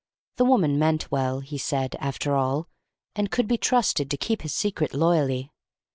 [0.37, 2.67] The woman meant well, he said, after all,
[3.15, 5.51] and could be trusted to keep his secret loyally.